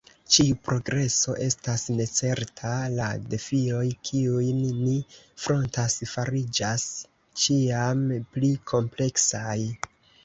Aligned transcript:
Ĉiu 0.35 0.53
progreso 0.67 1.33
estas 1.47 1.83
necerta; 1.99 2.71
la 2.93 3.09
defioj, 3.33 3.83
kiujn 4.09 4.63
ni 4.79 4.95
frontas, 5.45 5.99
fariĝas 6.15 6.87
ĉiam 7.45 8.03
pli 8.35 8.55
kompleksaj. 8.73 9.59